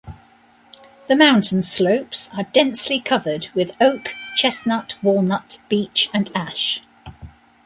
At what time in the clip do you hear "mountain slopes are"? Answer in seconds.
1.15-2.45